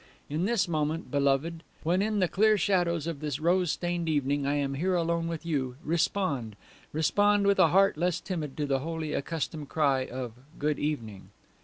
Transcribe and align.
In 0.31 0.45
this 0.45 0.67
moment, 0.67 1.11
beloved, 1.11 1.61
when 1.83 2.01
in 2.01 2.17
the 2.17 2.27
clear 2.27 2.57
shadows 2.57 3.05
of 3.05 3.19
this 3.19 3.39
rose 3.39 3.71
stained 3.71 4.09
evening 4.09 4.47
I 4.47 4.55
am 4.55 4.73
here 4.73 4.95
alone 4.95 5.27
with 5.27 5.45
you, 5.45 5.75
Respond, 5.83 6.55
respond 6.91 7.45
with 7.45 7.59
a 7.59 7.67
heart 7.67 7.97
less 7.97 8.19
timid 8.19 8.57
to 8.57 8.65
the 8.65 8.79
holy, 8.79 9.13
accustomed 9.13 9.69
cry 9.69 10.05
of 10.07 10.33
'Good 10.57 10.79
evening. 10.79 11.29